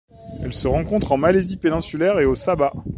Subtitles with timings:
[0.41, 2.73] Elle se rencontre en Malaisie péninsulaire et au Sabah.